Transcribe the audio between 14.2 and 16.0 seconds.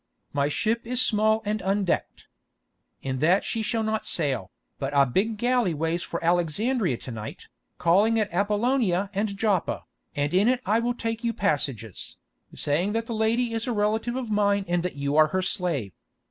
mine and that you are her slave.